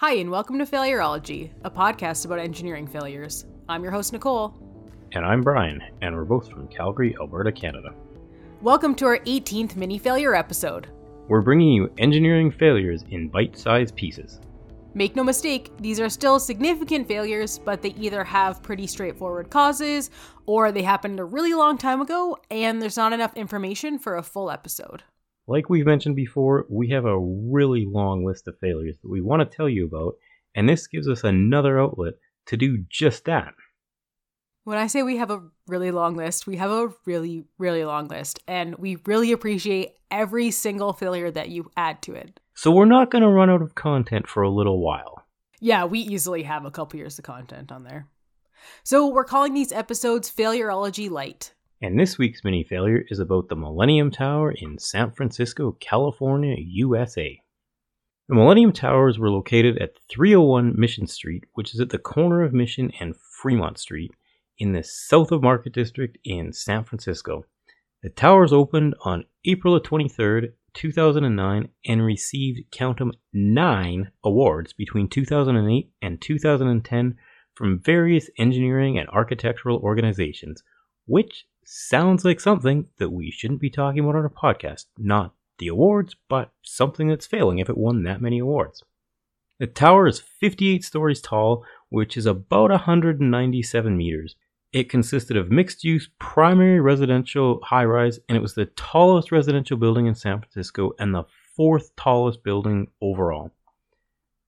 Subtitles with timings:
[0.00, 3.44] Hi, and welcome to Failurology, a podcast about engineering failures.
[3.68, 4.54] I'm your host, Nicole.
[5.12, 7.94] And I'm Brian, and we're both from Calgary, Alberta, Canada.
[8.62, 10.88] Welcome to our 18th mini failure episode.
[11.28, 14.40] We're bringing you engineering failures in bite sized pieces.
[14.94, 20.10] Make no mistake, these are still significant failures, but they either have pretty straightforward causes,
[20.46, 24.22] or they happened a really long time ago, and there's not enough information for a
[24.22, 25.02] full episode.
[25.50, 29.40] Like we've mentioned before, we have a really long list of failures that we want
[29.40, 30.14] to tell you about,
[30.54, 32.14] and this gives us another outlet
[32.46, 33.54] to do just that.
[34.62, 38.06] When I say we have a really long list, we have a really, really long
[38.06, 42.38] list, and we really appreciate every single failure that you add to it.
[42.54, 45.26] So we're not going to run out of content for a little while.
[45.58, 48.06] Yeah, we easily have a couple years of content on there.
[48.84, 51.54] So we're calling these episodes Failurology Light.
[51.82, 57.40] And this week's mini failure is about the Millennium Tower in San Francisco, California, USA.
[58.28, 62.52] The Millennium Towers were located at 301 Mission Street, which is at the corner of
[62.52, 64.12] Mission and Fremont Street
[64.58, 67.46] in the south of Market District in San Francisco.
[68.02, 75.90] The towers opened on April 23, 2009, and received, count them, nine awards between 2008
[76.02, 77.16] and 2010
[77.54, 80.62] from various engineering and architectural organizations,
[81.06, 84.86] which sounds like something that we shouldn't be talking about on a podcast.
[84.98, 88.82] Not the awards, but something that's failing if it won that many awards.
[89.60, 94.34] The tower is 58 stories tall, which is about 197 meters.
[94.72, 99.76] It consisted of mixed use primary residential high rise, and it was the tallest residential
[99.76, 101.24] building in San Francisco and the
[101.56, 103.52] fourth tallest building overall.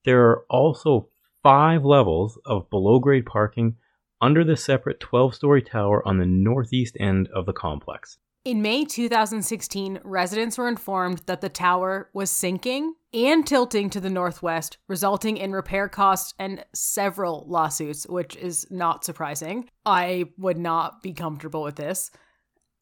[0.04, 1.08] There are also
[1.42, 3.76] five levels of below grade parking
[4.22, 8.18] under the separate 12 story tower on the northeast end of the complex.
[8.44, 14.10] In May 2016, residents were informed that the tower was sinking and tilting to the
[14.10, 19.68] northwest, resulting in repair costs and several lawsuits, which is not surprising.
[19.86, 22.10] I would not be comfortable with this.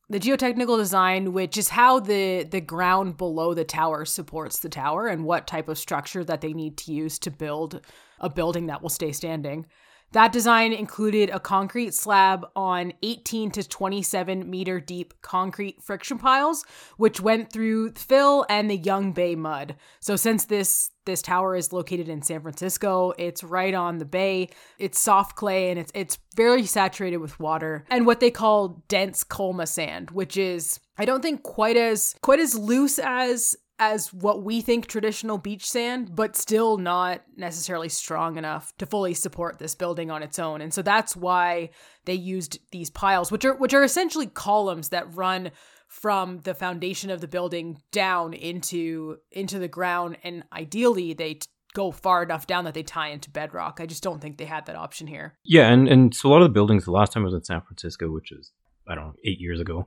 [0.09, 5.09] The geotechnical design, which is how the, the ground below the tower supports the tower
[5.09, 7.81] and what type of structure that they need to use to build
[8.19, 9.67] a building that will stay standing,
[10.12, 16.65] that design included a concrete slab on 18 to 27 meter deep concrete friction piles,
[16.97, 19.76] which went through fill and the Young Bay mud.
[20.00, 24.50] So since this this tower is located in San Francisco, it's right on the bay.
[24.78, 29.25] It's soft clay and it's it's very saturated with water and what they call dense
[29.25, 34.45] Colma sand, which is I don't think quite as quite as loose as as what
[34.45, 39.75] we think traditional beach sand, but still not necessarily strong enough to fully support this
[39.75, 40.61] building on its own.
[40.61, 41.71] And so that's why
[42.05, 45.51] they used these piles, which are which are essentially columns that run
[45.89, 51.49] from the foundation of the building down into into the ground and ideally they t-
[51.73, 53.79] go far enough down that they tie into bedrock.
[53.81, 55.39] I just don't think they had that option here.
[55.43, 57.45] Yeah, and and so a lot of the buildings the last time I was in
[57.45, 58.53] San Francisco, which is
[58.87, 59.87] I don't know, 8 years ago,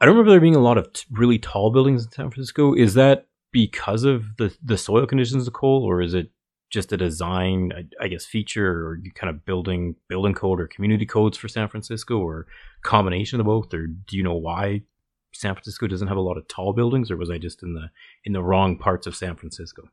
[0.00, 2.74] I don't remember there being a lot of t- really tall buildings in San Francisco.
[2.74, 6.30] Is that because of the the soil conditions of coal, or is it
[6.70, 10.66] just a design, I, I guess, feature, or you kind of building building code or
[10.66, 12.46] community codes for San Francisco, or
[12.82, 14.82] combination of both, or do you know why
[15.32, 17.90] San Francisco doesn't have a lot of tall buildings, or was I just in the
[18.24, 19.88] in the wrong parts of San Francisco?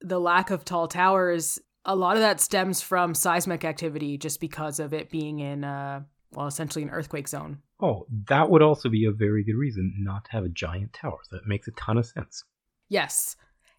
[0.00, 4.80] The lack of tall towers, a lot of that stems from seismic activity, just because
[4.80, 6.02] of it being in, uh,
[6.32, 7.62] well, essentially an earthquake zone.
[7.80, 11.18] Oh, that would also be a very good reason not to have a giant tower.
[11.30, 12.44] That makes a ton of sense.
[12.88, 13.36] Yes.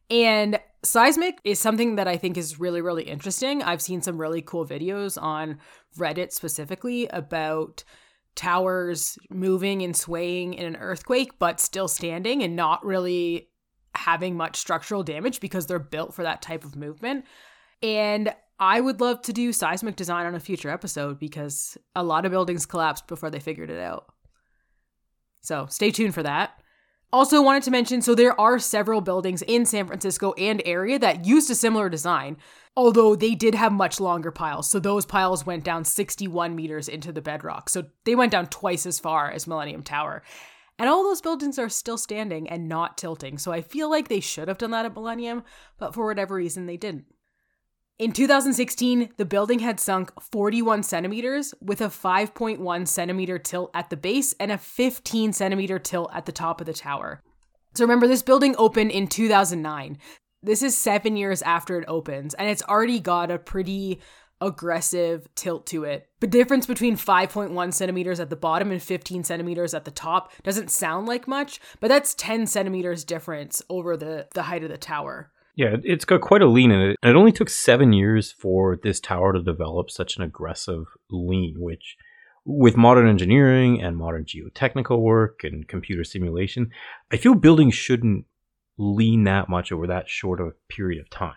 [0.09, 3.63] And seismic is something that I think is really, really interesting.
[3.63, 5.59] I've seen some really cool videos on
[5.97, 7.83] Reddit specifically about
[8.35, 13.49] towers moving and swaying in an earthquake, but still standing and not really
[13.95, 17.25] having much structural damage because they're built for that type of movement.
[17.81, 22.25] And I would love to do seismic design on a future episode because a lot
[22.25, 24.07] of buildings collapsed before they figured it out.
[25.41, 26.59] So stay tuned for that.
[27.13, 31.25] Also, wanted to mention so there are several buildings in San Francisco and area that
[31.25, 32.35] used a similar design,
[32.75, 34.69] although they did have much longer piles.
[34.69, 37.69] So those piles went down 61 meters into the bedrock.
[37.69, 40.21] So they went down twice as far as Millennium Tower.
[40.77, 43.37] And all those buildings are still standing and not tilting.
[43.37, 45.43] So I feel like they should have done that at Millennium,
[45.79, 47.05] but for whatever reason, they didn't.
[47.99, 53.97] In 2016, the building had sunk 41 centimeters with a 5.1 centimeter tilt at the
[53.97, 57.23] base and a 15 centimeter tilt at the top of the tower.
[57.73, 59.97] So remember, this building opened in 2009.
[60.43, 63.99] This is seven years after it opens, and it's already got a pretty
[64.39, 66.07] aggressive tilt to it.
[66.19, 70.69] The difference between 5.1 centimeters at the bottom and 15 centimeters at the top doesn't
[70.69, 75.31] sound like much, but that's 10 centimeters difference over the, the height of the tower.
[75.57, 76.97] Yeah, it's got quite a lean in it.
[77.01, 81.97] It only took seven years for this tower to develop such an aggressive lean, which,
[82.45, 86.69] with modern engineering and modern geotechnical work and computer simulation,
[87.11, 88.25] I feel buildings shouldn't
[88.77, 91.33] lean that much over that short of a period of time.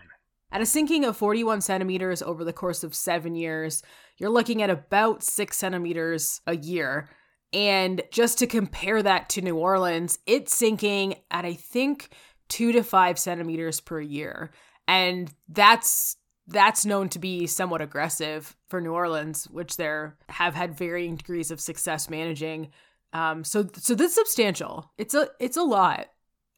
[0.51, 3.81] At a sinking of 41 centimeters over the course of seven years,
[4.17, 7.09] you're looking at about six centimeters a year.
[7.53, 12.09] And just to compare that to New Orleans, it's sinking at, I think,
[12.51, 14.51] two to five centimeters per year.
[14.87, 16.17] And that's
[16.47, 21.49] that's known to be somewhat aggressive for New Orleans, which they have had varying degrees
[21.49, 22.69] of success managing.
[23.13, 24.91] Um, so so that's substantial.
[24.97, 26.07] It's a it's a lot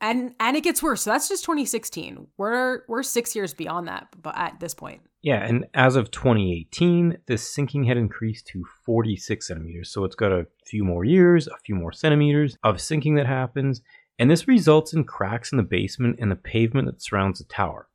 [0.04, 1.02] and and it gets worse.
[1.02, 2.28] So that's just 2016.
[2.38, 5.02] We're we're six years beyond that, but at this point.
[5.22, 9.90] Yeah, and as of 2018, the sinking had increased to 46 centimeters.
[9.90, 13.82] So it's got a few more years, a few more centimeters of sinking that happens,
[14.20, 17.88] and this results in cracks in the basement and the pavement that surrounds the tower.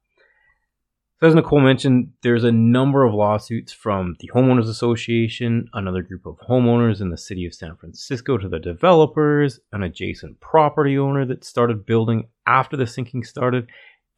[1.20, 6.24] So as Nicole mentioned, there's a number of lawsuits from the Homeowners Association, another group
[6.26, 11.26] of homeowners in the city of San Francisco to the developers, an adjacent property owner
[11.26, 13.68] that started building after the sinking started,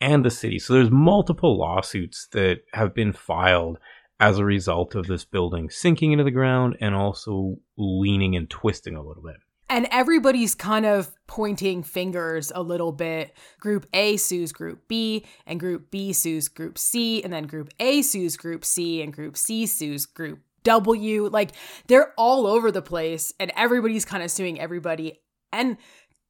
[0.02, 0.58] and the city.
[0.58, 3.78] So there's multiple lawsuits that have been filed
[4.18, 8.94] as a result of this building sinking into the ground and also leaning and twisting
[8.94, 9.36] a little bit
[9.70, 13.32] and everybody's kind of pointing fingers a little bit.
[13.60, 18.02] Group A sues Group B, and Group B sues Group C, and then Group A
[18.02, 21.28] sues Group C, and Group C sues Group W.
[21.28, 21.52] Like
[21.86, 25.20] they're all over the place, and everybody's kind of suing everybody.
[25.52, 25.76] And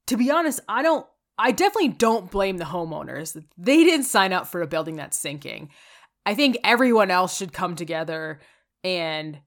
[0.07, 1.07] to be honest, I don't,
[1.39, 3.43] I definitely don't blame the homeowners.
[3.57, 5.71] They didn't sign up for a building that's sinking.
[6.27, 8.41] I think everyone else should come together
[8.85, 9.39] and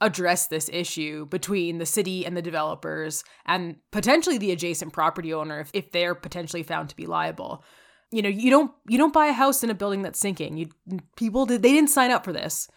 [0.00, 5.60] address this issue between the city and the developers and potentially the adjacent property owner
[5.60, 7.64] if, if they're potentially found to be liable.
[8.10, 10.56] You know you don't you don't buy a house in a building that's sinking.
[10.56, 10.68] You
[11.16, 12.68] people did they didn't sign up for this.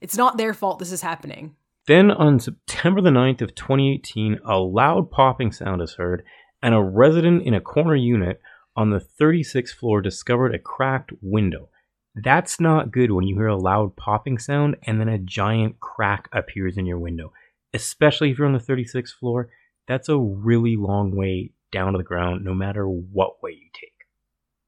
[0.00, 1.54] It's not their fault this is happening.
[1.86, 6.24] Then on september the 9th of 2018 a loud popping sound is heard
[6.62, 8.40] and a resident in a corner unit
[8.76, 11.68] on the 36th floor discovered a cracked window
[12.14, 16.28] that's not good when you hear a loud popping sound and then a giant crack
[16.32, 17.32] appears in your window,
[17.72, 19.48] especially if you're on the 36th floor.
[19.88, 23.92] That's a really long way down to the ground, no matter what way you take.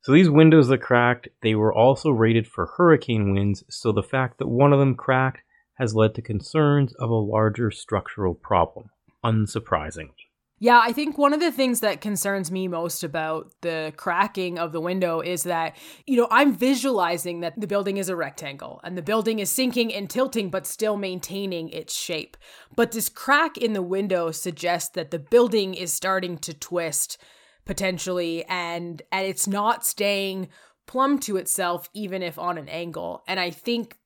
[0.00, 4.38] So these windows that cracked, they were also rated for hurricane winds, so the fact
[4.38, 5.42] that one of them cracked
[5.74, 8.90] has led to concerns of a larger structural problem,
[9.24, 10.23] unsurprisingly.
[10.64, 14.72] Yeah, I think one of the things that concerns me most about the cracking of
[14.72, 15.76] the window is that,
[16.06, 19.92] you know, I'm visualizing that the building is a rectangle and the building is sinking
[19.92, 22.38] and tilting, but still maintaining its shape.
[22.74, 27.18] But this crack in the window suggests that the building is starting to twist
[27.66, 30.48] potentially and and it's not staying
[30.86, 33.22] plumb to itself even if on an angle.
[33.28, 33.98] And I think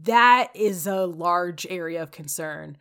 [0.00, 2.76] that is a large area of concern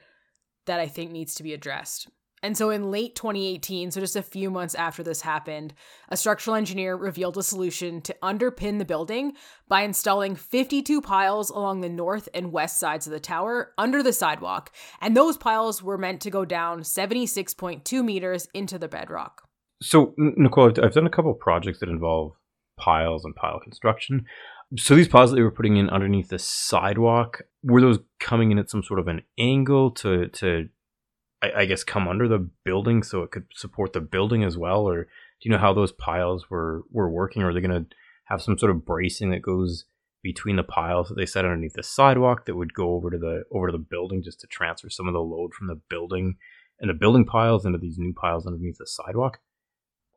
[0.65, 2.09] that I think needs to be addressed.
[2.43, 5.73] And so in late 2018, so just a few months after this happened,
[6.09, 9.33] a structural engineer revealed a solution to underpin the building
[9.69, 14.11] by installing 52 piles along the north and west sides of the tower under the
[14.11, 14.71] sidewalk.
[15.01, 19.47] And those piles were meant to go down 76.2 meters into the bedrock.
[19.81, 22.33] So, Nicole, I've done a couple projects that involve
[22.77, 24.25] piles and pile construction.
[24.77, 28.59] So these piles that they were putting in underneath the sidewalk, were those coming in
[28.59, 30.67] at some sort of an angle to to
[31.43, 34.87] I, I, guess come under the building so it could support the building as well
[34.87, 35.07] or
[35.43, 37.43] do you know how those piles were were working?
[37.43, 37.95] Or are they going to
[38.25, 39.83] have some sort of bracing that goes
[40.23, 43.43] between the piles that they set underneath the sidewalk that would go over to the
[43.51, 46.37] over to the building just to transfer some of the load from the building
[46.79, 49.39] and the building piles into these new piles underneath the sidewalk?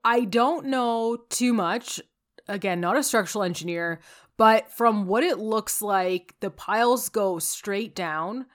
[0.05, 2.01] I don't know too much.
[2.47, 3.99] Again not a structural engineer
[4.37, 8.47] but from what it looks like the piles go straight down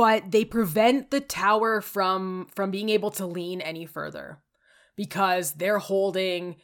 [0.00, 4.38] but they prevent the tower from from being able to lean any further
[4.96, 6.56] because they're holding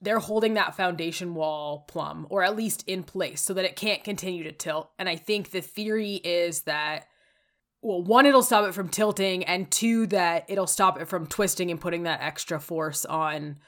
[0.00, 4.02] they're holding that foundation wall plumb or at least in place so that it can't
[4.02, 4.90] continue to tilt.
[4.98, 7.06] And i think the theory is that
[7.82, 11.70] well one it'll stop it from tilting and two that it'll stop it from twisting
[11.70, 13.58] and putting that extra force on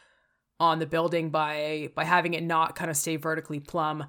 [0.58, 4.06] on the building by by having it not kind of stay vertically plumb.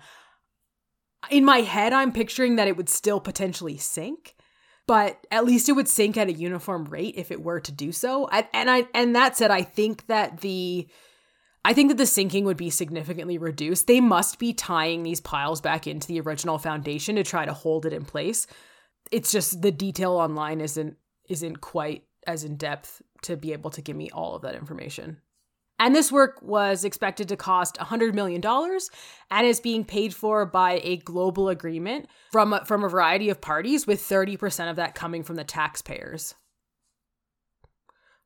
[1.30, 4.35] In my head i'm picturing that it would still potentially sink
[4.88, 7.92] but at least it would sink at a uniform rate if it were to do
[7.92, 8.28] so.
[8.28, 10.88] And, and I and that said, I think that the
[11.64, 13.88] I think that the sinking would be significantly reduced.
[13.88, 17.88] They must be tying these piles back into the original foundation to try to hold
[17.88, 18.46] it in place.
[19.12, 23.82] It's just the detail online isn't isn't quite as in depth to be able to
[23.82, 25.18] give me all of that information.
[25.78, 28.42] And this work was expected to cost $100 million
[29.32, 33.86] and is being paid for by a global agreement from from a variety of parties,
[33.86, 36.34] with 30% of that coming from the taxpayers,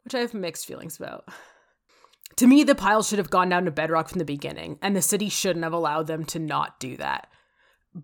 [0.03, 1.27] which I have mixed feelings about.
[2.35, 5.01] To me, the pile should have gone down to bedrock from the beginning, and the
[5.01, 7.27] city shouldn't have allowed them to not do that.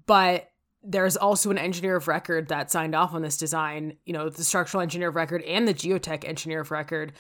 [0.08, 0.50] But
[0.84, 4.44] there's also an engineer of record that signed off on this design, you know, the
[4.44, 7.14] structural engineer of record and the geotech engineer of record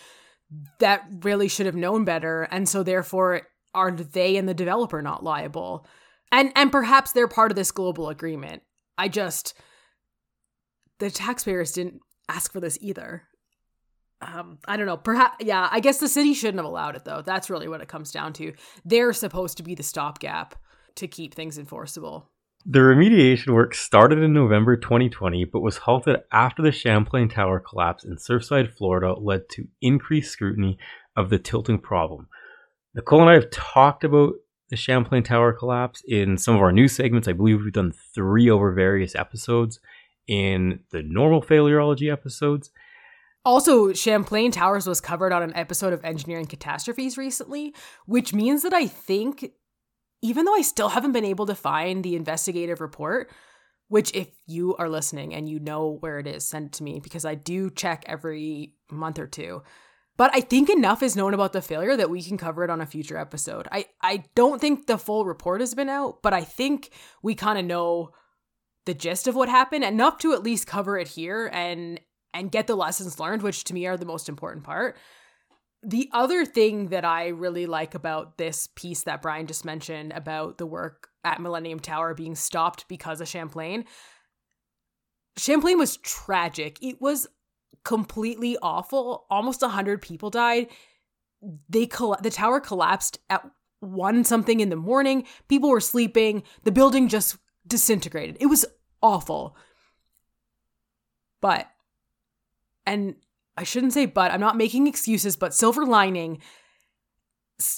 [0.79, 3.41] that really should have known better and so therefore
[3.75, 5.85] are they and the developer not liable?
[6.31, 8.63] And and perhaps they're part of this global agreement.
[8.97, 9.53] I just
[10.99, 11.99] the taxpayers didn't
[12.29, 13.23] ask for this either.
[14.21, 14.97] Um i don't know.
[14.97, 17.21] Perhaps yeah i guess the city shouldn't have allowed it though.
[17.21, 18.53] That's really what it comes down to.
[18.85, 20.55] They're supposed to be the stopgap
[20.95, 22.31] to keep things enforceable
[22.65, 28.03] the remediation work started in November 2020, but was halted after the Champlain Tower collapse
[28.03, 30.79] in Surfside, Florida, led to increased scrutiny
[31.15, 32.27] of the tilting problem.
[32.95, 34.33] Nicole and I have talked about
[34.69, 37.27] the Champlain Tower collapse in some of our news segments.
[37.27, 39.79] I believe we've done three over various episodes
[40.27, 42.71] in the normal failurology episodes.
[43.43, 47.75] Also, Champlain Towers was covered on an episode of Engineering Catastrophes recently,
[48.07, 49.51] which means that I think
[50.25, 53.31] even though I still haven't been able to find the investigative report,
[53.89, 56.99] which if you are listening and you know where it is, send it to me
[56.99, 59.61] because I do check every month or two.
[60.17, 62.81] But I think enough is known about the failure that we can cover it on
[62.81, 63.67] a future episode.
[63.71, 66.89] I, I don't think the full report has been out, but I think
[67.21, 68.09] we kind of know
[68.85, 71.99] the gist of what happened enough to at least cover it here and
[72.33, 74.97] and get the lessons learned, which to me are the most important part
[75.85, 80.57] the other thing that I really like about this piece that Brian just mentioned about
[80.57, 83.85] the work at Millennium Tower being stopped because of Champlain,
[85.37, 86.77] Champlain was tragic.
[86.81, 87.27] It was
[87.83, 89.25] completely awful.
[89.29, 90.67] Almost 100 people died.
[91.69, 93.45] They coll- the tower collapsed at
[93.79, 95.25] one something in the morning.
[95.47, 96.43] People were sleeping.
[96.63, 97.37] The building just
[97.67, 98.37] disintegrated.
[98.39, 98.65] It was
[99.01, 99.55] awful.
[101.41, 101.69] But
[102.87, 103.15] and
[103.57, 106.41] I shouldn't say but, I'm not making excuses, but silver lining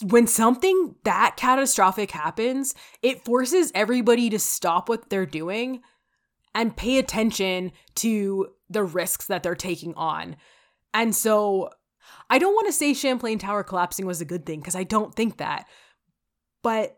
[0.03, 5.81] when something that catastrophic happens, it forces everybody to stop what they're doing
[6.55, 10.35] and pay attention to the risks that they're taking on.
[10.93, 11.69] And so
[12.29, 15.13] I don't want to say Champlain Tower collapsing was a good thing because I don't
[15.13, 15.67] think that.
[16.63, 16.97] But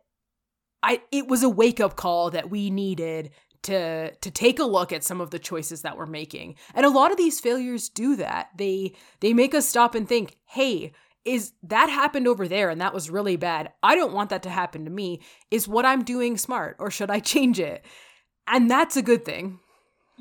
[0.82, 3.32] I it was a wake-up call that we needed
[3.64, 6.56] to to take a look at some of the choices that we're making.
[6.74, 8.50] And a lot of these failures do that.
[8.58, 10.94] They they make us stop and think, "Hey,
[11.26, 13.72] is that happened over there and that was really bad.
[13.84, 15.22] I don't want that to happen to me.
[15.52, 17.86] Is what I'm doing smart or should I change it?"
[18.48, 19.60] And that's a good thing.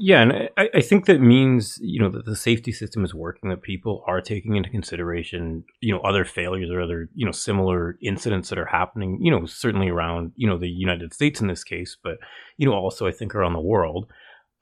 [0.01, 3.51] Yeah, and I, I think that means you know that the safety system is working.
[3.51, 7.99] That people are taking into consideration you know other failures or other you know similar
[8.01, 9.19] incidents that are happening.
[9.21, 12.19] You know certainly around you know the United States in this case, but
[12.59, 14.07] you know also I think around the world.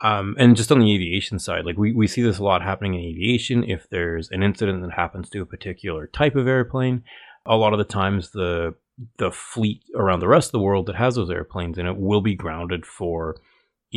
[0.01, 2.95] Um, and just on the aviation side, like we, we see this a lot happening
[2.95, 3.63] in aviation.
[3.65, 7.03] If there's an incident that happens to a particular type of airplane,
[7.45, 8.75] a lot of the times the
[9.19, 12.23] the fleet around the rest of the world that has those airplanes in it will
[12.23, 13.37] be grounded for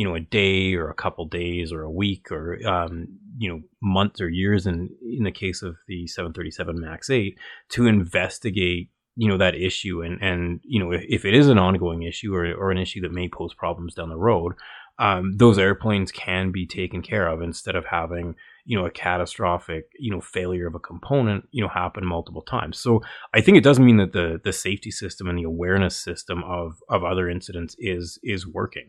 [0.00, 3.60] you know a day or a couple days or a week or um, you know
[3.82, 7.36] months or years in in the case of the 737 max 8
[7.68, 11.58] to investigate you know that issue and and you know if, if it is an
[11.58, 14.54] ongoing issue or, or an issue that may pose problems down the road
[14.98, 19.84] um, those airplanes can be taken care of instead of having you know a catastrophic
[19.98, 22.78] you know failure of a component you know happen multiple times.
[22.78, 23.02] So
[23.34, 26.78] i think it does mean that the the safety system and the awareness system of
[26.88, 28.86] of other incidents is is working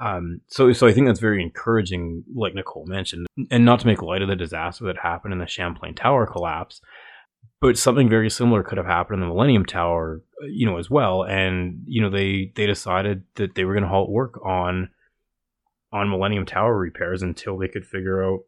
[0.00, 4.02] um, so, so I think that's very encouraging, like Nicole mentioned, and not to make
[4.02, 6.80] light of the disaster that happened in the Champlain Tower collapse,
[7.60, 10.90] but something very similar could have happened in the Millennium Tower, uh, you know, as
[10.90, 11.22] well.
[11.22, 14.90] And you know, they they decided that they were going to halt work on
[15.92, 18.40] on Millennium Tower repairs until they could figure out,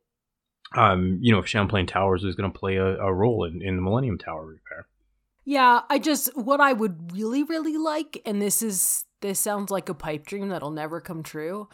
[0.75, 3.77] um, you know, if Champlain Towers was going to play a, a role in, in
[3.77, 4.89] the Millennium Tower repair.
[5.45, 9.89] Yeah, I just what I would really really like and this is this sounds like
[9.89, 11.69] a pipe dream that'll never come true.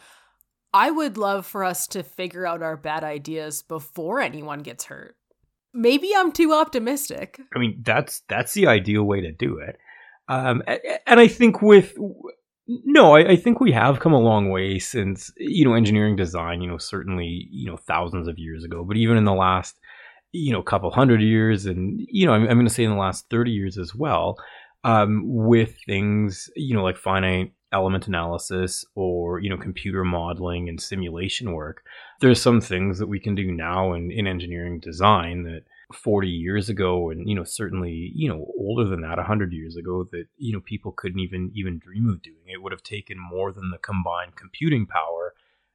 [0.73, 5.15] I would love for us to figure out our bad ideas before anyone gets hurt.
[5.73, 7.39] Maybe I'm too optimistic.
[7.55, 9.77] I mean, that's that's the ideal way to do it.
[10.27, 10.63] Um,
[11.05, 11.95] and I think with
[12.67, 16.61] no, I, I, think we have come a long way since you know engineering design.
[16.61, 19.79] You know, certainly you know thousands of years ago, but even in the last
[20.31, 22.97] you know couple hundred years, and you know I'm, I'm going to say in the
[22.97, 24.37] last thirty years as well
[24.83, 30.79] um, with things, you know, like finite element analysis or, you know, computer modeling and
[30.79, 31.83] simulation work.
[32.21, 35.63] There's some things that we can do now in, in engineering design that
[35.93, 40.07] 40 years ago and you know certainly you know older than that 100 years ago
[40.11, 43.51] that you know people couldn't even even dream of doing it would have taken more
[43.51, 45.33] than the combined computing power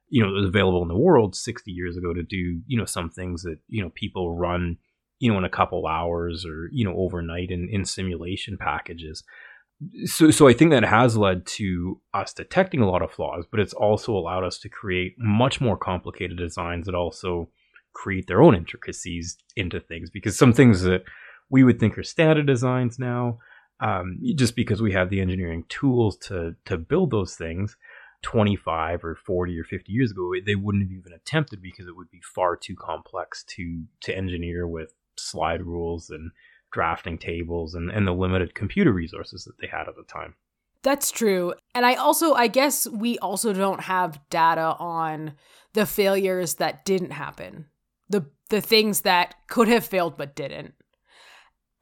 [0.09, 2.85] you know that was available in the world 60 years ago to do you know
[2.85, 4.77] some things that you know people run
[5.19, 9.23] you know in a couple hours or you know overnight in, in simulation packages
[10.05, 13.59] so so I think that has led to us detecting a lot of flaws, but
[13.59, 17.49] it's also allowed us to create much more complicated designs that also
[17.93, 20.09] create their own intricacies into things.
[20.09, 21.03] Because some things that
[21.49, 23.39] we would think are standard designs now,
[23.79, 27.77] um, just because we have the engineering tools to to build those things,
[28.23, 32.11] 25 or 40 or 50 years ago, they wouldn't have even attempted because it would
[32.11, 36.31] be far too complex to to engineer with slide rules and
[36.71, 40.35] drafting tables and, and the limited computer resources that they had at the time.
[40.81, 41.53] That's true.
[41.75, 45.33] And I also, I guess we also don't have data on
[45.73, 47.65] the failures that didn't happen,
[48.09, 50.73] the the things that could have failed but didn't.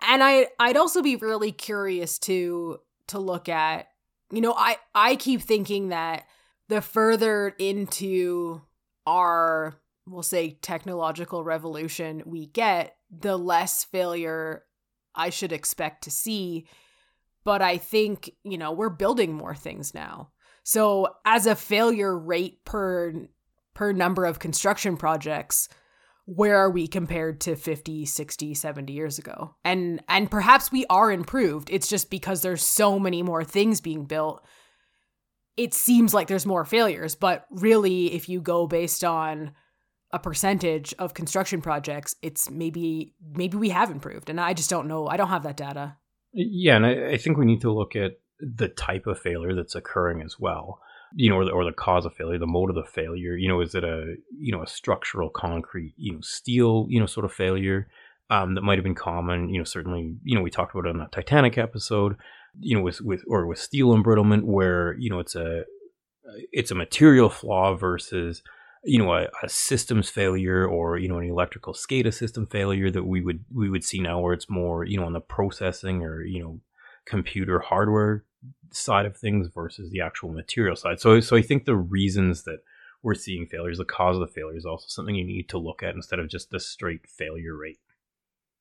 [0.02, 3.88] And I I'd also be really curious to to look at,
[4.32, 6.26] you know, I I keep thinking that
[6.68, 8.62] the further into
[9.06, 14.64] our we'll say technological revolution we get, the less failure
[15.16, 16.68] I should expect to see.
[17.44, 20.32] But I think, you know, we're building more things now.
[20.64, 23.14] So as a failure rate per
[23.74, 25.70] per number of construction projects,
[26.26, 29.56] where are we compared to 50, 60, 70 years ago?
[29.64, 31.70] And and perhaps we are improved.
[31.72, 34.44] It's just because there's so many more things being built.
[35.56, 39.54] It seems like there's more failures, but really if you go based on
[40.12, 44.88] a percentage of construction projects, it's maybe maybe we have improved, and I just don't
[44.88, 45.08] know.
[45.08, 45.98] I don't have that data.
[46.34, 49.76] Yeah, and I, I think we need to look at the type of failure that's
[49.76, 50.80] occurring as well.
[51.16, 53.36] You know, or the, or the cause of failure, the mode of the failure.
[53.36, 57.06] You know, is it a you know a structural concrete, you know, steel, you know,
[57.06, 57.88] sort of failure
[58.30, 59.50] um, that might have been common.
[59.50, 62.16] You know, certainly, you know, we talked about it on that Titanic episode.
[62.60, 65.64] You know, with with or with steel embrittlement, where you know it's a
[66.52, 68.42] it's a material flaw versus
[68.88, 73.04] you know a, a, systems failure or you know an electrical SCADA system failure that
[73.04, 76.24] we would we would see now where it's more you know on the processing or
[76.24, 76.60] you know
[77.06, 78.24] computer hardware
[78.72, 81.00] side of things versus the actual material side.
[81.00, 82.60] So so I think the reasons that
[83.04, 85.84] we're seeing failures, the cause of the failure is also something you need to look
[85.84, 87.80] at instead of just the straight failure rate.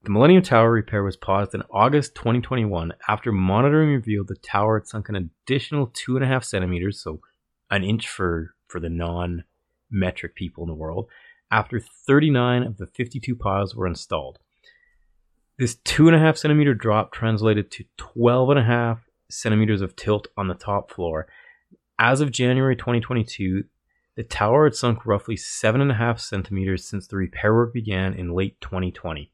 [0.02, 4.86] The Millennium Tower repair was paused in August 2021 after monitoring revealed the tower had
[4.86, 7.20] sunk an additional two and a half centimeters, so
[7.70, 9.44] an inch for for the non
[9.90, 11.08] metric people in the world
[11.50, 14.38] after 39 of the 52 piles were installed.
[15.58, 19.96] This two and a half centimeter drop translated to 12 and a half centimeters of
[19.96, 21.26] tilt on the top floor.
[21.98, 23.64] As of January 2022,
[24.16, 28.14] the tower had sunk roughly seven and a half centimeters since the repair work began
[28.14, 29.30] in late 2020,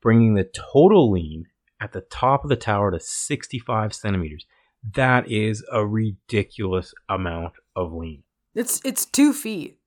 [0.00, 1.46] bringing the total lean
[1.80, 4.46] at the top of the tower to 65 centimeters.
[4.94, 8.22] That is a ridiculous amount of lean.
[8.58, 9.78] It's it's two feet.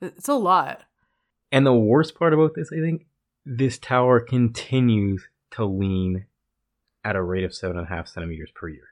[0.00, 0.84] It's a lot.
[1.50, 3.06] And the worst part about this, I think,
[3.44, 6.26] this tower continues to lean
[7.02, 8.84] at a rate of seven and a half centimeters per year.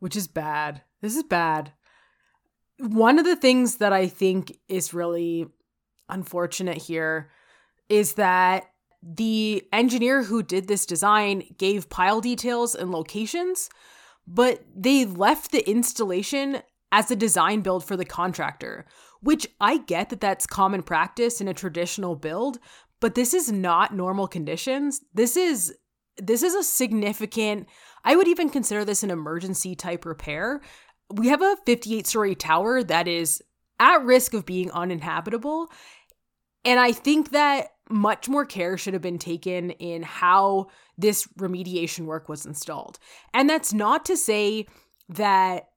[0.00, 0.82] Which is bad.
[1.00, 1.72] This is bad.
[2.78, 5.46] One of the things that I think is really
[6.10, 7.30] unfortunate here
[7.88, 8.66] is that
[9.02, 13.70] the engineer who did this design gave pile details and locations,
[14.26, 16.60] but they left the installation
[16.92, 18.86] as a design build for the contractor,
[19.20, 22.58] which I get that that's common practice in a traditional build,
[23.00, 25.00] but this is not normal conditions.
[25.14, 25.74] This is
[26.20, 27.68] this is a significant
[28.04, 30.60] I would even consider this an emergency type repair.
[31.10, 33.42] We have a 58 story tower that is
[33.78, 35.70] at risk of being uninhabitable.
[36.64, 42.04] And I think that much more care should have been taken in how this remediation
[42.04, 42.98] work was installed.
[43.32, 44.66] And that's not to say
[45.08, 45.67] that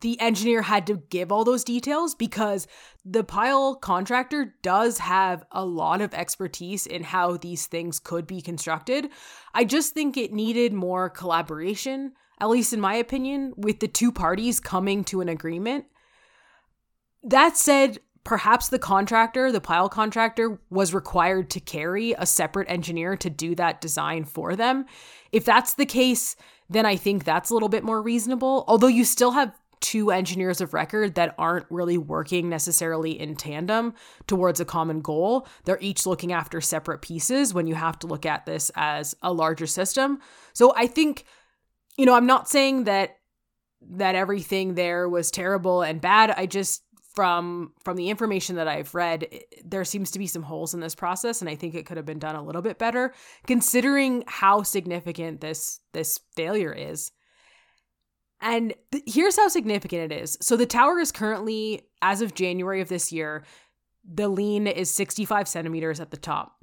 [0.00, 2.66] the engineer had to give all those details because
[3.04, 8.40] the pile contractor does have a lot of expertise in how these things could be
[8.40, 9.08] constructed.
[9.54, 14.12] I just think it needed more collaboration, at least in my opinion, with the two
[14.12, 15.84] parties coming to an agreement.
[17.22, 23.16] That said, perhaps the contractor, the pile contractor, was required to carry a separate engineer
[23.16, 24.86] to do that design for them.
[25.32, 26.34] If that's the case,
[26.70, 28.64] then I think that's a little bit more reasonable.
[28.66, 29.52] Although you still have
[29.82, 33.92] two engineers of record that aren't really working necessarily in tandem
[34.26, 35.46] towards a common goal.
[35.64, 39.32] They're each looking after separate pieces when you have to look at this as a
[39.32, 40.20] larger system.
[40.54, 41.24] So I think,
[41.98, 43.16] you know, I'm not saying that
[43.90, 46.30] that everything there was terrible and bad.
[46.30, 46.82] I just
[47.14, 49.26] from from the information that I've read,
[49.64, 52.06] there seems to be some holes in this process, and I think it could have
[52.06, 53.12] been done a little bit better,
[53.46, 57.10] considering how significant this this failure is.
[58.42, 60.36] And th- here's how significant it is.
[60.40, 63.44] So the tower is currently, as of January of this year,
[64.04, 66.56] the lean is 65 centimeters at the top.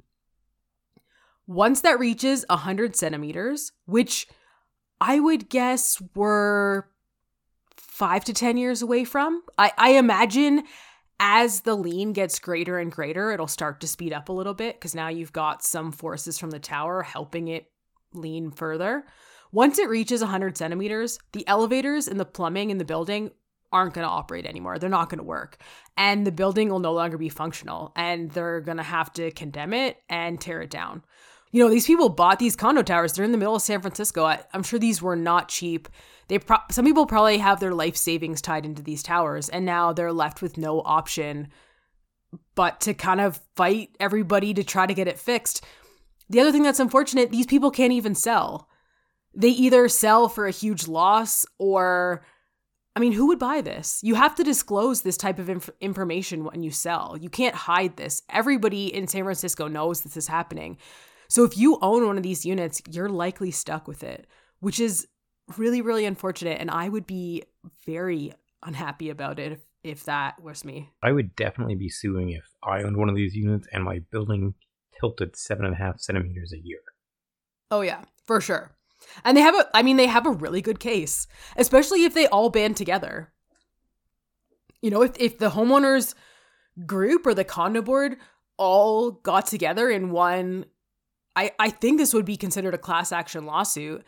[1.46, 4.28] Once that reaches 100 centimeters, which
[5.00, 6.84] I would guess we're
[7.76, 9.42] five to 10 years away from.
[9.58, 10.64] I, I imagine
[11.18, 14.76] as the lean gets greater and greater, it'll start to speed up a little bit
[14.76, 17.70] because now you've got some forces from the tower helping it
[18.12, 19.04] lean further.
[19.52, 23.30] Once it reaches 100 centimeters, the elevators and the plumbing in the building
[23.72, 24.78] aren't going to operate anymore.
[24.78, 25.58] They're not going to work.
[25.96, 27.92] And the building will no longer be functional.
[27.94, 31.04] And they're going to have to condemn it and tear it down.
[31.52, 33.12] You know, these people bought these condo towers.
[33.12, 34.24] They're in the middle of San Francisco.
[34.24, 35.88] I, am sure these were not cheap.
[36.28, 39.92] They pro- some people probably have their life savings tied into these towers, and now
[39.92, 41.48] they're left with no option
[42.54, 45.64] but to kind of fight everybody to try to get it fixed.
[46.28, 48.68] The other thing that's unfortunate, these people can't even sell.
[49.34, 52.22] They either sell for a huge loss or
[52.96, 54.00] I mean, who would buy this?
[54.02, 57.16] You have to disclose this type of inf- information when you sell.
[57.18, 58.22] You can't hide this.
[58.28, 60.76] Everybody in San Francisco knows this is happening.
[61.28, 64.26] So if you own one of these units, you're likely stuck with it,
[64.58, 65.06] which is
[65.56, 66.60] really, really unfortunate.
[66.60, 67.44] And I would be
[67.86, 68.32] very
[68.64, 70.90] unhappy about it if, if that was me.
[71.00, 74.54] I would definitely be suing if I owned one of these units and my building
[74.98, 76.80] tilted seven and a half centimeters a year.
[77.70, 78.72] Oh, yeah, for sure.
[79.24, 82.26] And they have a, I mean, they have a really good case, especially if they
[82.28, 83.32] all band together.
[84.82, 86.14] You know, if, if the homeowners
[86.86, 88.16] group or the condo board
[88.56, 90.66] all got together in one
[91.36, 94.04] I, I think this would be considered a class action lawsuit.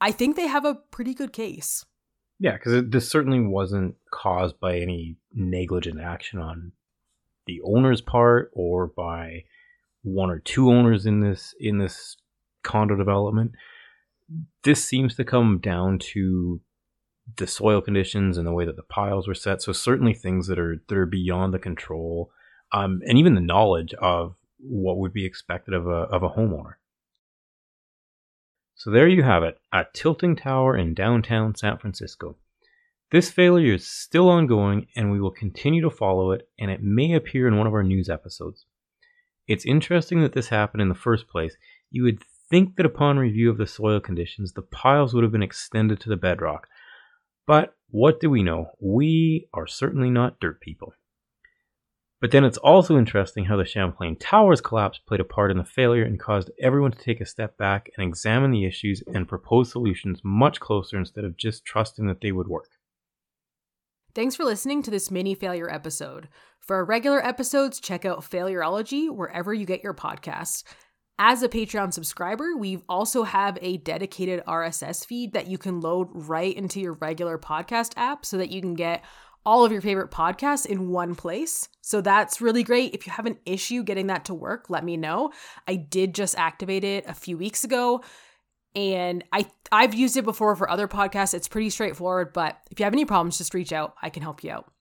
[0.00, 1.84] I think they have a pretty good case.
[2.38, 6.72] Yeah, because this certainly wasn't caused by any negligent action on
[7.46, 9.44] the owner's part or by
[10.02, 12.16] one or two owners in this in this
[12.62, 13.52] condo development.
[14.64, 16.60] This seems to come down to
[17.36, 19.62] the soil conditions and the way that the piles were set.
[19.62, 22.30] So certainly things that are that are beyond the control,
[22.72, 26.74] um, and even the knowledge of what would be expected of a, of a homeowner.
[28.74, 32.36] So there you have it, a tilting tower in downtown San Francisco.
[33.12, 37.12] This failure is still ongoing and we will continue to follow it, and it may
[37.12, 38.64] appear in one of our news episodes.
[39.46, 41.54] It's interesting that this happened in the first place.
[41.90, 45.42] You would think that upon review of the soil conditions, the piles would have been
[45.42, 46.68] extended to the bedrock.
[47.46, 48.66] But what do we know?
[48.78, 50.92] We are certainly not dirt people.
[52.20, 55.64] But then it's also interesting how the Champlain Towers collapse played a part in the
[55.64, 59.72] failure and caused everyone to take a step back and examine the issues and propose
[59.72, 62.68] solutions much closer instead of just trusting that they would work.
[64.14, 66.28] Thanks for listening to this mini failure episode.
[66.60, 70.64] For our regular episodes, check out Failurology wherever you get your podcasts.
[71.24, 76.08] As a Patreon subscriber, we also have a dedicated RSS feed that you can load
[76.10, 79.04] right into your regular podcast app so that you can get
[79.46, 81.68] all of your favorite podcasts in one place.
[81.80, 82.92] So that's really great.
[82.92, 85.30] If you have an issue getting that to work, let me know.
[85.68, 88.02] I did just activate it a few weeks ago
[88.74, 91.34] and I I've used it before for other podcasts.
[91.34, 93.94] It's pretty straightforward, but if you have any problems, just reach out.
[94.02, 94.71] I can help you out.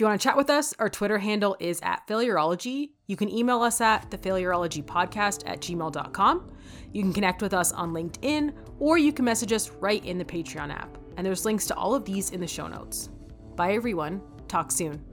[0.00, 2.92] If you want to chat with us, our Twitter handle is at Failurology.
[3.06, 6.52] You can email us at the Podcast at gmail.com.
[6.94, 10.24] You can connect with us on LinkedIn, or you can message us right in the
[10.24, 10.96] Patreon app.
[11.18, 13.10] And there's links to all of these in the show notes.
[13.56, 14.22] Bye, everyone.
[14.48, 15.04] Talk soon.